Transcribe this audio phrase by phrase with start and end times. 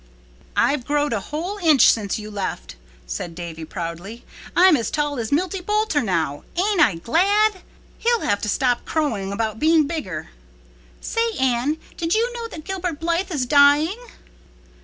[0.57, 4.25] "I've growed a whole inch since you left," said Davy proudly.
[4.55, 6.43] "I'm as tall as Milty Boulter now.
[6.55, 7.61] Ain't I glad.
[7.99, 10.31] He'll have to stop crowing about being bigger.
[11.01, 13.99] Say, Anne, did you know that Gilbert Blythe is dying?"